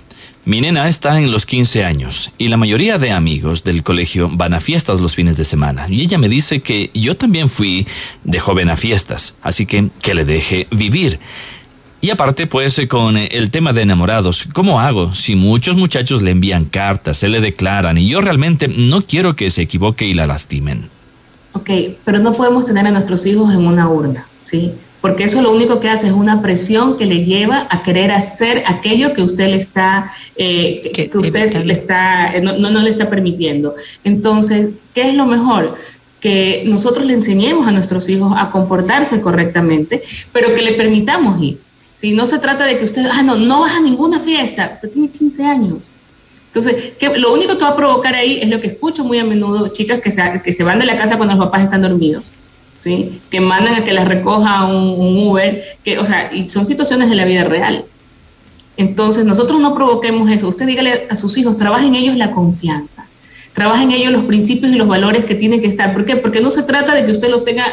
[0.47, 4.55] Mi nena está en los 15 años y la mayoría de amigos del colegio van
[4.55, 5.89] a fiestas los fines de semana.
[5.91, 7.85] Y ella me dice que yo también fui
[8.23, 11.19] de joven a fiestas, así que que le deje vivir.
[12.01, 16.67] Y aparte, pues, con el tema de enamorados, ¿cómo hago si muchos muchachos le envían
[16.67, 20.89] cartas, se le declaran y yo realmente no quiero que se equivoque y la lastimen?
[21.55, 21.71] Ok,
[22.05, 24.71] pero no podemos tener a nuestros hijos en una urna, ¿sí?
[25.01, 28.65] Porque eso lo único que hace es una presión que le lleva a querer hacer
[28.67, 33.09] aquello que usted le está, eh, que, usted le está, eh, no, no, le está
[33.09, 33.75] permitiendo.
[34.05, 35.77] Entonces, ¿qué es lo mejor?
[36.21, 41.61] Que nosotros le enseñemos a nuestros hijos a comportarse correctamente, pero que le permitamos ir.
[41.95, 44.93] Si no se trata de que usted, ah, no, no vas a ninguna fiesta, pero
[44.93, 45.91] tiene 15 años.
[46.49, 49.25] Entonces, que lo único que va a provocar ahí es lo que escucho muy a
[49.25, 52.33] menudo, chicas que se, que se van de la casa cuando los papás están dormidos
[53.31, 57.17] que mandan a que las recoja un, Uber, que, o sea, y son situaciones de
[57.17, 57.85] la vida real.
[58.77, 60.49] Entonces, nosotros no provoquemos eso.
[60.49, 63.09] Usted dígale a sus hijos, trabajen en ellos la confianza,
[63.55, 65.93] trabajen en ellos los principios y los valores que tienen que estar.
[65.93, 66.17] ¿Por qué?
[66.17, 67.65] Porque no se trata de que usted los tenga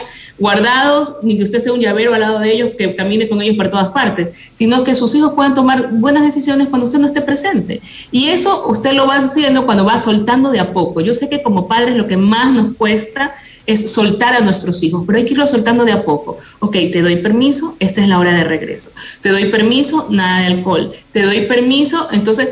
[0.44, 3.56] guardados, ni que usted sea un llavero al lado de ellos, que camine con ellos
[3.56, 7.22] por todas partes, sino que sus hijos puedan tomar buenas decisiones cuando usted no esté
[7.22, 7.80] presente.
[8.12, 11.00] Y eso usted lo va haciendo cuando va soltando de a poco.
[11.00, 15.04] Yo sé que como padres lo que más nos cuesta es soltar a nuestros hijos,
[15.08, 16.38] pero hay que irlo soltando de a poco.
[16.60, 18.90] Ok, te doy permiso, esta es la hora de regreso.
[19.22, 20.92] Te doy permiso, nada de alcohol.
[21.14, 22.50] Te doy permiso, entonces,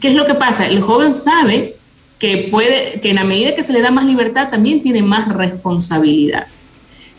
[0.00, 0.66] ¿qué es lo que pasa?
[0.66, 1.76] El joven sabe
[2.18, 5.32] que puede, que en la medida que se le da más libertad, también tiene más
[5.32, 6.48] responsabilidad.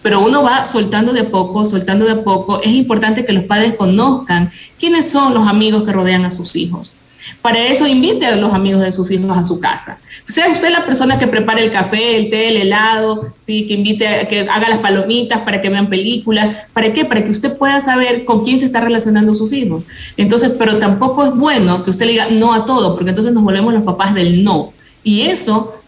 [0.02, 2.62] Pero uno va soltando de poco, soltando de poco.
[2.62, 6.94] Es importante que los padres conozcan quiénes son los amigos que rodean a sus hijos
[7.42, 10.00] para eso invite a los amigos de sus hijos a su casa.
[10.26, 13.68] Sea usted la persona que prepare el café, el té, el helado, ¿sí?
[13.68, 16.68] que invite, a, que haga las palomitas para que vean películas.
[16.74, 17.06] ¿Para qué?
[17.06, 19.84] Para que usted pueda saber con quién se está relacionando sus hijos.
[20.18, 23.44] Entonces, pero tampoco es bueno que usted le diga no a todo, porque entonces nos
[23.44, 24.74] volvemos los papás del no.
[25.04, 25.79] Y eso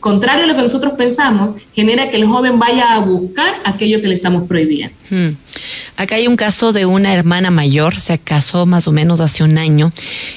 [0.00, 4.08] contrario a lo que nosotros pensamos, genera que el joven vaya a buscar aquello que
[4.08, 4.94] le estamos prohibiendo.
[5.10, 5.36] Hmm.
[5.96, 9.58] Acá hay un caso de una hermana mayor, se casó más o menos hace un
[9.58, 9.92] año,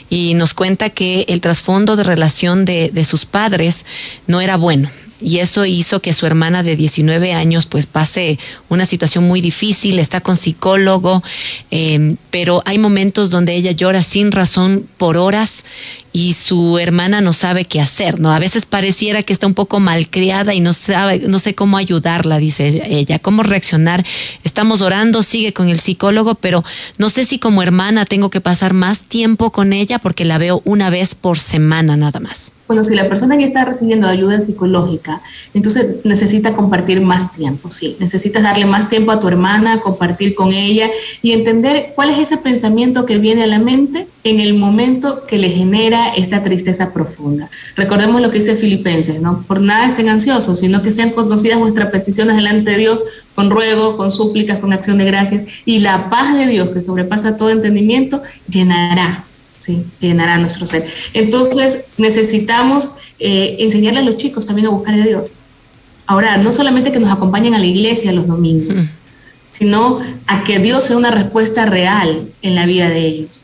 [0.10, 3.86] y nos cuenta que el trasfondo de relación de, sus padres
[4.28, 4.90] no era bueno
[5.22, 10.00] y eso hizo que su hermana de 19 años pues pase una situación muy difícil,
[10.00, 11.24] está con psicólogo,
[11.72, 15.66] em, pero hay momentos donde ella llora sin razón por horas
[16.20, 18.34] y su hermana no sabe qué hacer, ¿no?
[18.34, 22.40] A veces pareciera que está un poco malcriada y no sabe, no sé cómo ayudarla,
[22.40, 24.06] dice ella, cómo reaccionar.
[24.44, 26.66] Estamos orando, sigue con el psicólogo, pero
[26.98, 30.62] no sé si como hermana tengo que pasar más tiempo con ella porque la veo
[30.66, 32.52] una vez por semana nada más.
[32.70, 35.24] Bueno, si la persona ya está recibiendo ayuda psicológica,
[35.56, 37.98] entonces necesita compartir más tiempo, sí.
[38.00, 40.92] Necesitas darle más tiempo a tu hermana, compartir con ella
[41.24, 45.40] y entender cuál es ese pensamiento que viene a la mente en el momento que
[45.40, 47.50] le genera esta tristeza profunda.
[47.76, 49.42] Recordemos lo que dice Filipenses, ¿no?
[49.48, 53.02] Por nada estén ansiosos, sino que sean conocidas vuestras peticiones delante de Dios
[53.34, 57.36] con ruego, con súplicas, con acción de gracias, y la paz de Dios que sobrepasa
[57.36, 59.26] todo entendimiento llenará
[59.70, 60.88] Sí, llenará nuestro ser.
[61.14, 65.34] Entonces necesitamos eh, enseñarle a los chicos también a buscar a Dios.
[66.08, 68.88] Ahora, no solamente que nos acompañen a la iglesia los domingos, mm.
[69.52, 73.42] sino a que Dios sea una respuesta real en la vida de ellos.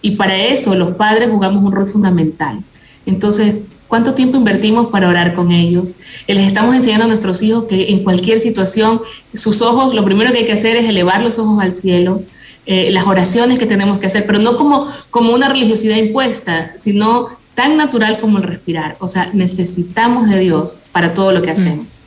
[0.00, 2.64] Y para eso los padres jugamos un rol fundamental.
[3.04, 5.92] Entonces, ¿cuánto tiempo invertimos para orar con ellos?
[6.26, 9.02] Les estamos enseñando a nuestros hijos que en cualquier situación,
[9.34, 12.22] sus ojos, lo primero que hay que hacer es elevar los ojos al cielo,
[12.66, 17.28] eh, las oraciones que tenemos que hacer, pero no como, como una religiosidad impuesta, sino
[17.54, 18.96] tan natural como el respirar.
[19.00, 21.52] O sea, necesitamos de Dios para todo lo que mm.
[21.52, 22.00] hacemos.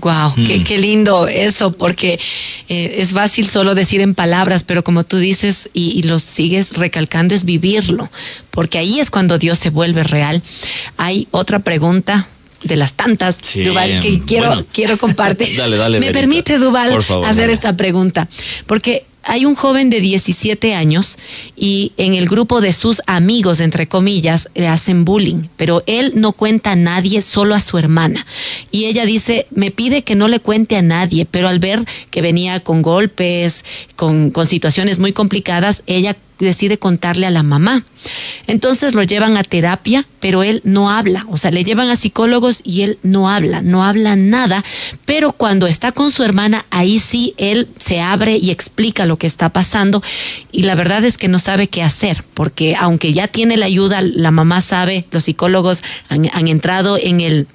[0.00, 0.64] Wow, mm.
[0.64, 2.18] qué, lindo eso, porque
[2.68, 7.34] eh, es fácil solo decir en palabras, pero como tú dices y, lo sigues recalcando,
[7.34, 8.10] es vivirlo,
[8.50, 10.42] porque ahí es cuando Dios se vuelve real.
[10.96, 12.28] Hay otra pregunta
[12.62, 15.54] de las tantas, Duval, que quiero, quiero compartir.
[15.56, 18.28] dale, dale, Me permite, Duval, hacer esta pregunta,
[18.66, 21.18] porque hay un joven de 17 años
[21.56, 26.32] y en el grupo de sus amigos, entre comillas, le hacen bullying, pero él no
[26.32, 28.26] cuenta a nadie, solo a su hermana.
[28.70, 32.22] Y ella dice, me pide que no le cuente a nadie, pero al ver que
[32.22, 33.64] venía con golpes,
[33.96, 37.84] con, con situaciones muy complicadas, ella decide contarle a la mamá.
[38.46, 42.60] Entonces lo llevan a terapia, pero él no habla, o sea, le llevan a psicólogos
[42.64, 44.64] y él no habla, no habla nada,
[45.04, 49.26] pero cuando está con su hermana, ahí sí él se abre y explica lo que
[49.26, 50.02] está pasando
[50.52, 54.00] y la verdad es que no sabe qué hacer, porque aunque ya tiene la ayuda,
[54.02, 57.48] la mamá sabe, los psicólogos han, han entrado en el,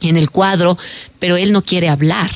[0.00, 0.78] en el cuadro,
[1.18, 2.30] pero él no quiere hablar.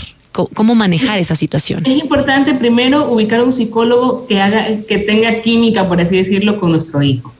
[0.45, 1.85] ¿Cómo manejar esa situación?
[1.87, 6.59] Es importante primero ubicar a un psicólogo que haga, que tenga química, por así decirlo,
[6.59, 7.33] con nuestro hijo.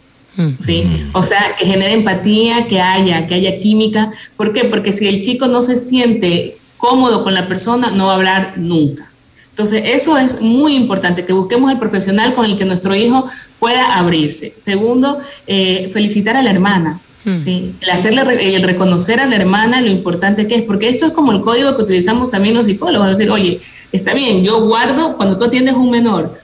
[0.61, 0.87] ¿sí?
[1.13, 4.13] O sea, que genere empatía, que haya, que haya química.
[4.37, 4.65] ¿Por qué?
[4.65, 8.55] Porque si el chico no se siente cómodo con la persona, no va a hablar
[8.57, 9.11] nunca.
[9.51, 13.27] Entonces, eso es muy importante, que busquemos al profesional con el que nuestro hijo
[13.59, 14.55] pueda abrirse.
[14.59, 17.01] Segundo, eh, felicitar a la hermana.
[17.43, 17.75] ¿Sí?
[17.81, 21.33] El, hacerle, el reconocer a la hermana lo importante que es, porque esto es como
[21.33, 23.61] el código que utilizamos también los psicólogos, decir, oye,
[23.93, 26.35] está bien, yo guardo, cuando tú atiendes un menor,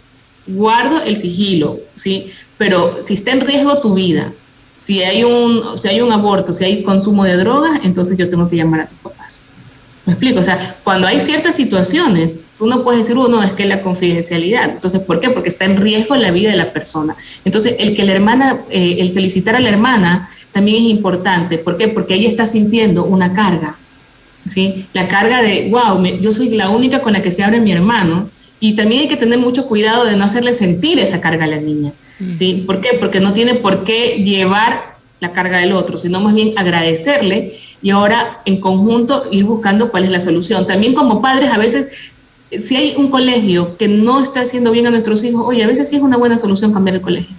[0.46, 2.30] guardo el sigilo, ¿sí?
[2.58, 4.32] Pero si está en riesgo tu vida,
[4.76, 8.48] si hay un, si hay un aborto, si hay consumo de drogas, entonces yo tengo
[8.48, 9.42] que llamar a tus papás.
[10.04, 10.40] ¿Me explico?
[10.40, 14.70] O sea, cuando hay ciertas situaciones, tú no puedes decir, uno, es que la confidencialidad.
[14.70, 15.30] Entonces, ¿por qué?
[15.30, 17.16] Porque está en riesgo la vida de la persona.
[17.44, 21.58] Entonces, el que la hermana, eh, el felicitar a la hermana también es importante.
[21.58, 21.88] ¿Por qué?
[21.88, 23.76] Porque ella está sintiendo una carga.
[24.48, 24.86] ¿sí?
[24.92, 28.28] La carga de, wow, yo soy la única con la que se abre mi hermano.
[28.60, 31.58] Y también hay que tener mucho cuidado de no hacerle sentir esa carga a la
[31.58, 31.92] niña.
[32.18, 32.34] Mm.
[32.34, 32.64] ¿sí?
[32.66, 32.96] ¿Por qué?
[33.00, 37.90] Porque no tiene por qué llevar la carga del otro, sino más bien agradecerle y
[37.90, 40.66] ahora en conjunto ir buscando cuál es la solución.
[40.66, 41.88] También como padres a veces
[42.60, 45.88] si hay un colegio que no está haciendo bien a nuestros hijos, oye, a veces
[45.88, 47.34] sí es una buena solución cambiar el colegio.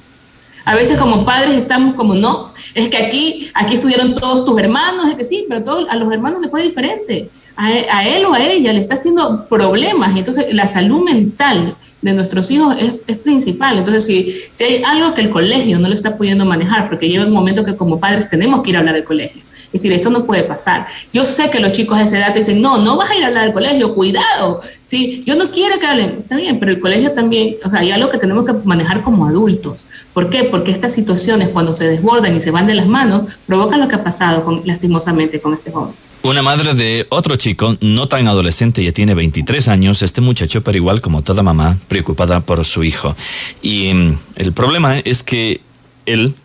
[0.66, 5.08] A veces como padres estamos como, no, es que aquí, aquí estudiaron todos tus hermanos,
[5.10, 7.30] es que sí, pero todo, a los hermanos les fue diferente.
[7.56, 10.18] A, a, él o a ella le está haciendo problemas.
[10.18, 13.78] Entonces la salud mental de nuestros hijos es, es, principal.
[13.78, 17.26] Entonces, si, si hay algo que el colegio no lo está pudiendo manejar, porque llega
[17.26, 20.12] un momento que como padres tenemos que ir a hablar al colegio es decir, esto
[20.12, 20.86] no puede pasar.
[21.12, 23.28] Yo sé que los chicos de esa edad dicen, no, no vas a ir a
[23.28, 24.62] hablar al colegio, cuidado.
[24.84, 26.18] Sí, yo no quiero que hablen.
[26.20, 29.26] Está bien, pero el colegio también, o sea, hay algo que tenemos que manejar como
[29.26, 29.84] adultos.
[30.14, 30.44] ¿Por qué?
[30.44, 33.96] Porque estas situaciones, cuando se desbordan y se van de las manos, provocan lo que
[33.96, 35.94] ha pasado con, lastimosamente con este joven.
[36.22, 40.78] Una madre de otro chico, no tan adolescente, ya tiene 23 años, este muchacho, pero
[40.78, 43.16] igual como toda mamá, preocupada por su hijo.
[43.62, 45.60] Y mm, el problema es que
[46.06, 46.36] él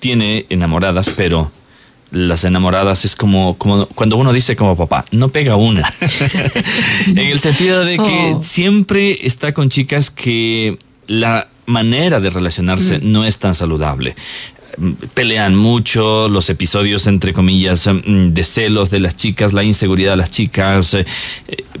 [0.00, 1.50] tiene enamoradas, pero
[2.10, 5.90] las enamoradas es como, como cuando uno dice como papá, no pega una.
[7.06, 8.42] en el sentido de que oh.
[8.42, 13.12] siempre está con chicas que la manera de relacionarse mm.
[13.12, 14.14] no es tan saludable
[15.14, 20.16] pelean mucho, los episodios entre comillas mm, de celos de las chicas, la inseguridad de
[20.16, 20.94] las chicas.
[20.94, 21.04] Eh,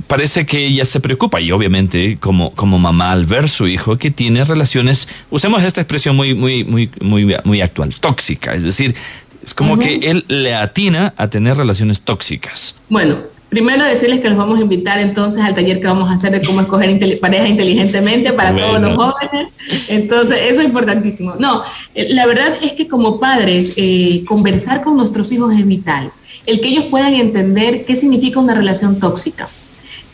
[0.06, 4.10] parece que ella se preocupa y obviamente como, como mamá al ver su hijo que
[4.10, 8.94] tiene relaciones, usemos esta expresión muy, muy, muy, muy, muy actual, tóxica, es decir,
[9.42, 12.76] es como que él le atina a tener relaciones tóxicas.
[12.88, 13.18] Bueno,
[13.52, 16.40] primero decirles que los vamos a invitar entonces al taller que vamos a hacer de
[16.40, 19.52] cómo escoger pareja inteligentemente para todos los jóvenes.
[19.88, 21.34] Entonces, eso es importantísimo.
[21.38, 21.62] No,
[21.94, 26.10] eh, la verdad es que como padres, eh, conversar con nuestros hijos es vital.
[26.46, 29.50] El que ellos puedan entender qué significa una relación tóxica.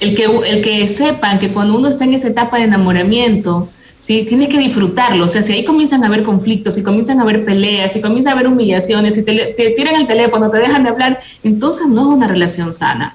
[0.00, 3.68] El que, el que sepan que cuando uno está en esa etapa de enamoramiento,
[3.98, 4.24] ¿sí?
[4.24, 7.44] Tienes que disfrutarlo, o sea, si ahí comienzan a haber conflictos, si comienzan a haber
[7.44, 11.20] peleas, si comienzan a haber humillaciones, si te, tiran el teléfono, te dejan de hablar,
[11.42, 13.14] entonces no es una relación sana.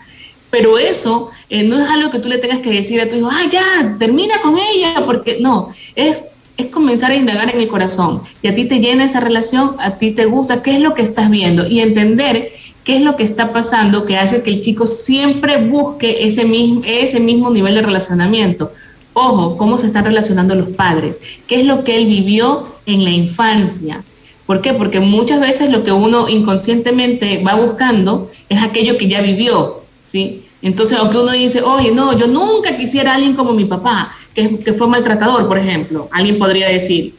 [0.49, 3.29] Pero eso eh, no es algo que tú le tengas que decir a tu hijo,
[3.31, 8.21] ah, ya, termina con ella, porque no, es, es comenzar a indagar en el corazón.
[8.43, 11.01] Y a ti te llena esa relación, a ti te gusta, qué es lo que
[11.01, 12.51] estás viendo y entender
[12.83, 16.81] qué es lo que está pasando que hace que el chico siempre busque ese mismo,
[16.85, 18.73] ese mismo nivel de relacionamiento
[19.13, 23.11] Ojo, cómo se están relacionando los padres, qué es lo que él vivió en la
[23.11, 24.03] infancia.
[24.45, 24.73] ¿Por qué?
[24.73, 30.43] Porque muchas veces lo que uno inconscientemente va buscando es aquello que ya vivió, ¿sí?
[30.61, 34.59] Entonces, aunque uno dice, oye, no, yo nunca quisiera a alguien como mi papá, que,
[34.59, 37.15] que fue maltratador, por ejemplo, alguien podría decir.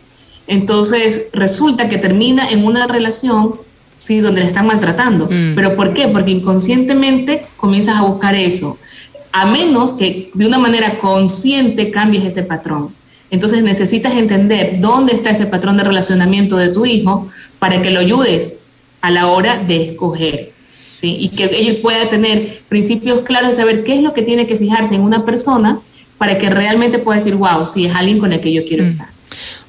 [0.46, 3.54] Entonces, resulta que termina en una relación,
[3.98, 4.20] ¿sí?
[4.20, 5.26] Donde le están maltratando.
[5.26, 5.54] Mm.
[5.54, 6.09] ¿Pero por qué?
[6.09, 8.78] Porque inconscientemente comienzas a buscar eso
[9.35, 12.94] a menos que de una manera consciente cambies ese patrón.
[13.31, 17.99] Entonces necesitas entender dónde está ese patrón de relacionamiento de tu hijo para que lo
[17.99, 18.55] ayudes
[19.01, 20.53] a la hora de escoger.
[20.94, 21.16] ¿sí?
[21.18, 24.57] Y que él pueda tener principios claros de saber qué es lo que tiene que
[24.57, 25.81] fijarse en una persona
[26.16, 28.87] para que realmente pueda decir, wow, si es alguien con el que yo quiero mm.
[28.87, 29.09] estar.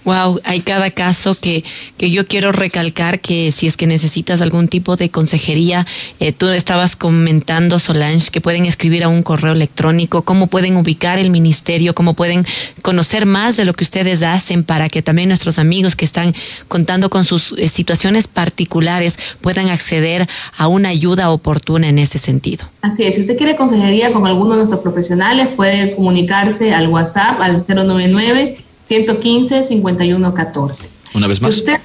[0.05, 1.63] Wow, hay cada caso que,
[1.97, 5.87] que yo quiero recalcar que si es que necesitas algún tipo de consejería,
[6.19, 11.17] eh, tú estabas comentando, Solange, que pueden escribir a un correo electrónico, cómo pueden ubicar
[11.17, 12.45] el ministerio, cómo pueden
[12.83, 16.35] conocer más de lo que ustedes hacen para que también nuestros amigos que están
[16.67, 22.69] contando con sus eh, situaciones particulares puedan acceder a una ayuda oportuna en ese sentido.
[22.83, 27.41] Así es, si usted quiere consejería con alguno de nuestros profesionales, puede comunicarse al WhatsApp
[27.41, 30.89] al 099 115 5114.
[31.13, 31.57] Una vez más.
[31.57, 31.79] Usted,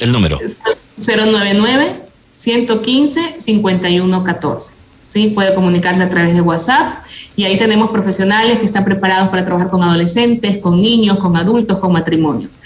[0.00, 0.38] el número.
[0.96, 4.72] 099 115 5114.
[5.10, 5.28] ¿sí?
[5.28, 7.04] Puede comunicarse a través de WhatsApp
[7.36, 11.78] y ahí tenemos profesionales que están preparados para trabajar con adolescentes, con niños, con adultos,
[11.78, 12.58] con matrimonios.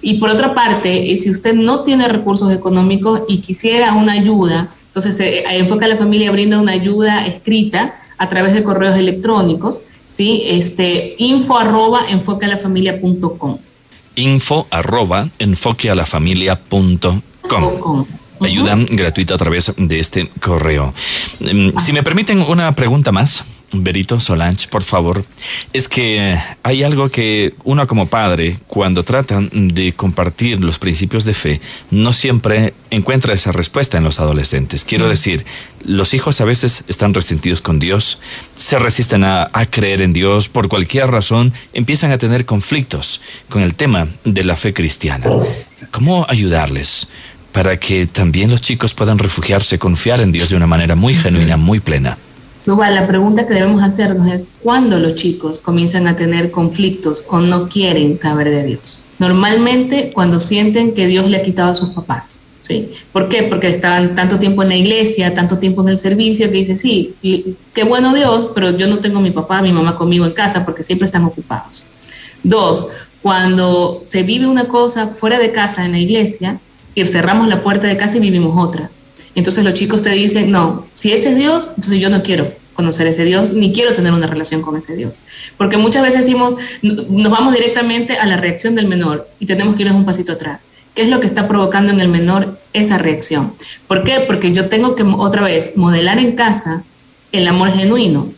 [0.00, 4.70] Y por otra parte, eh, si usted no tiene recursos económicos y quisiera una ayuda,
[4.86, 9.80] entonces eh, Enfoca a la Familia brinda una ayuda escrita a través de correos electrónicos,
[10.16, 10.44] ¿sí?
[10.46, 13.58] Este, info arroba enfoquealafamilia.com.
[14.14, 17.20] Info arroba enfoquealafamilia.com
[18.40, 20.94] ayuda gratuita a través de este correo.
[21.40, 23.44] Mm, si me permiten una pregunta más.
[23.84, 25.24] Berito Solange, por favor.
[25.72, 31.34] Es que hay algo que uno como padre, cuando tratan de compartir los principios de
[31.34, 31.60] fe,
[31.90, 34.84] no siempre encuentra esa respuesta en los adolescentes.
[34.84, 35.44] Quiero decir,
[35.82, 38.20] los hijos a veces están resentidos con Dios,
[38.54, 43.62] se resisten a, a creer en Dios, por cualquier razón empiezan a tener conflictos con
[43.62, 45.28] el tema de la fe cristiana.
[45.90, 47.08] ¿Cómo ayudarles?
[47.56, 51.56] para que también los chicos puedan refugiarse, confiar en Dios de una manera muy genuina,
[51.56, 52.18] muy plena.
[52.66, 57.40] No, la pregunta que debemos hacernos es cuándo los chicos comienzan a tener conflictos o
[57.40, 58.98] no quieren saber de Dios.
[59.18, 62.40] Normalmente cuando sienten que Dios le ha quitado a sus papás.
[62.62, 62.90] ¿sí?
[63.12, 63.44] ¿Por qué?
[63.44, 67.14] Porque estaban tanto tiempo en la iglesia, tanto tiempo en el servicio, que dice, sí,
[67.72, 70.32] qué bueno Dios, pero yo no tengo a mi papá, a mi mamá conmigo en
[70.32, 71.84] casa porque siempre están ocupados.
[72.42, 72.88] Dos,
[73.22, 76.58] cuando se vive una cosa fuera de casa en la iglesia,
[76.96, 78.90] y cerramos la puerta de casa y vivimos otra.
[79.36, 83.06] Entonces los chicos te dicen, no, si ese es Dios, entonces yo no quiero conocer
[83.06, 85.20] ese Dios, ni quiero tener una relación con ese Dios.
[85.56, 89.82] Porque muchas veces decimos, nos vamos directamente a la reacción del menor y tenemos que
[89.82, 90.64] irnos un pasito atrás.
[90.94, 93.52] ¿Qué es lo que está provocando en el menor esa reacción?
[93.86, 94.20] ¿Por qué?
[94.26, 96.82] Porque yo tengo que otra vez modelar en casa
[97.32, 98.32] el amor genuino.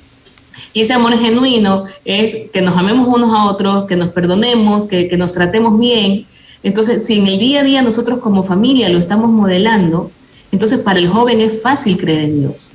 [0.72, 5.08] Y ese amor genuino es que nos amemos unos a otros, que nos perdonemos, que,
[5.08, 6.26] que nos tratemos bien,
[6.62, 10.10] entonces, si en el día a día nosotros como familia lo estamos modelando,
[10.52, 12.70] entonces para el joven es fácil creer en Dios.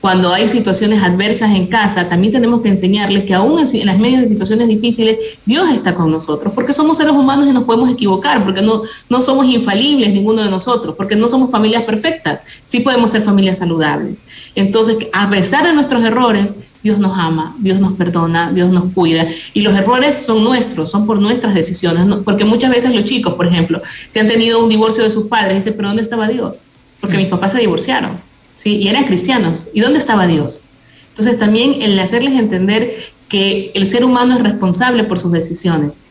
[0.00, 4.22] Cuando hay situaciones adversas en casa, también tenemos que enseñarle que aún en las medias
[4.22, 8.42] de situaciones difíciles, Dios está con nosotros, porque somos seres humanos y nos podemos equivocar,
[8.42, 8.80] porque no,
[9.10, 13.58] no somos infalibles ninguno de nosotros, porque no somos familias perfectas, sí podemos ser familias
[13.58, 14.22] saludables.
[14.54, 19.26] Entonces, a pesar de nuestros errores, Dios nos ama, Dios nos perdona, Dios nos cuida.
[19.52, 22.06] Y los errores son nuestros, son por nuestras decisiones.
[22.24, 25.58] Porque muchas veces los chicos, por ejemplo, se han tenido un divorcio de sus padres
[25.58, 26.62] dicen, pero ¿dónde estaba Dios?
[27.00, 28.18] Porque mis papás se divorciaron,
[28.56, 28.76] ¿sí?
[28.76, 29.68] Y eran cristianos.
[29.72, 30.62] ¿Y dónde estaba Dios?
[31.08, 32.94] Entonces también el hacerles entender
[33.28, 36.02] que el ser humano es responsable por sus decisiones.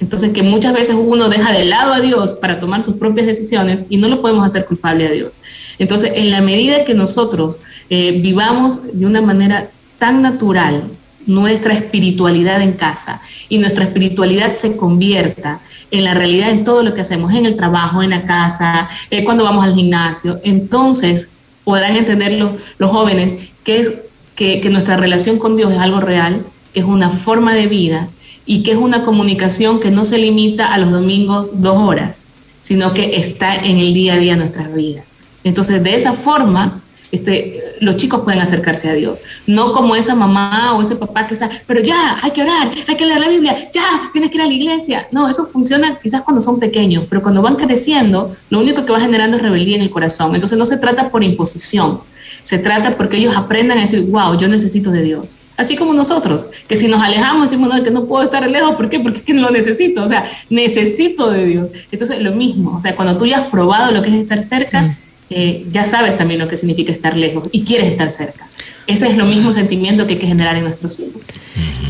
[0.00, 3.80] Entonces que muchas veces uno deja de lado a Dios para tomar sus propias decisiones
[3.88, 5.34] y no lo podemos hacer culpable a Dios.
[5.78, 7.58] Entonces, en la medida que nosotros
[7.90, 10.84] eh, vivamos de una manera tan natural
[11.26, 15.60] nuestra espiritualidad en casa y nuestra espiritualidad se convierta
[15.90, 19.24] en la realidad en todo lo que hacemos, en el trabajo, en la casa, eh,
[19.24, 21.28] cuando vamos al gimnasio, entonces
[21.64, 23.92] podrán entender los, los jóvenes que, es,
[24.34, 28.08] que, que nuestra relación con Dios es algo real, que es una forma de vida
[28.46, 32.20] y que es una comunicación que no se limita a los domingos dos horas,
[32.60, 35.04] sino que está en el día a día de nuestras vidas.
[35.44, 36.82] Entonces, de esa forma,
[37.14, 39.20] este, los chicos pueden acercarse a Dios.
[39.46, 42.96] No como esa mamá o ese papá que está, pero ya, hay que orar, hay
[42.96, 45.08] que leer la Biblia, ya, tienes que ir a la iglesia.
[45.12, 49.00] No, eso funciona quizás cuando son pequeños, pero cuando van creciendo, lo único que va
[49.00, 50.34] generando es rebeldía en el corazón.
[50.34, 52.00] Entonces no se trata por imposición,
[52.42, 55.36] se trata porque ellos aprendan a decir, wow, yo necesito de Dios.
[55.56, 58.90] Así como nosotros, que si nos alejamos decimos, no, que no puedo estar lejos, ¿por
[58.90, 58.98] qué?
[58.98, 61.68] Porque es que lo necesito, o sea, necesito de Dios.
[61.92, 64.82] Entonces, lo mismo, o sea, cuando tú ya has probado lo que es estar cerca,
[64.82, 64.96] mm.
[65.36, 68.48] Eh, ya sabes también lo que significa estar lejos y quieres estar cerca.
[68.86, 71.22] Ese es lo mismo sentimiento que hay que generar en nuestros hijos.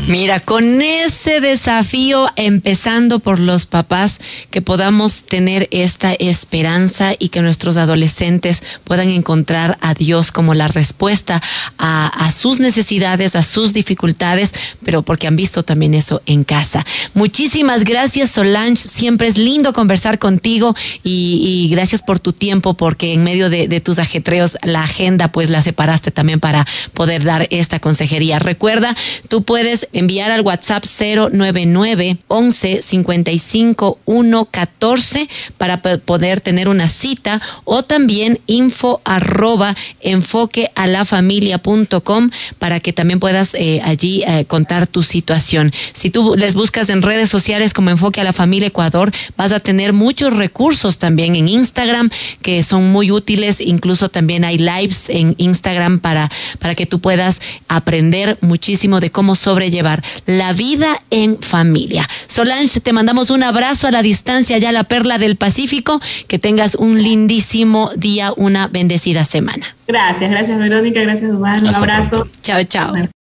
[0.07, 4.19] Mira, con ese desafío, empezando por los papás,
[4.51, 10.67] que podamos tener esta esperanza y que nuestros adolescentes puedan encontrar a Dios como la
[10.67, 11.41] respuesta
[11.79, 16.85] a, a sus necesidades, a sus dificultades, pero porque han visto también eso en casa.
[17.15, 18.87] Muchísimas gracias, Solange.
[18.87, 23.67] Siempre es lindo conversar contigo y, y gracias por tu tiempo, porque en medio de,
[23.67, 28.39] de tus ajetreos, la agenda, pues la separaste también para poder dar esta consejería.
[28.39, 28.95] Recuerda,
[29.27, 37.83] tú puedes enviar al WhatsApp 099 11 55 114 para poder tener una cita o
[37.83, 42.29] también info arroba enfoque a la familia.com
[42.59, 45.71] para que también puedas eh, allí eh, contar tu situación.
[45.93, 49.59] Si tú les buscas en redes sociales como Enfoque a la Familia Ecuador, vas a
[49.59, 52.09] tener muchos recursos también en Instagram
[52.41, 56.99] que son muy útiles, incluso también hay lives en Instagram para, para para que tú
[56.99, 62.09] puedas aprender muchísimo de cómo sobrellevar la vida en familia.
[62.27, 66.01] Solange, te mandamos un abrazo a la distancia, ya la perla del Pacífico.
[66.27, 69.75] Que tengas un lindísimo día, una bendecida semana.
[69.87, 71.65] Gracias, gracias Verónica, gracias Dubán.
[71.65, 72.27] Un abrazo.
[72.41, 73.07] Chao, chao.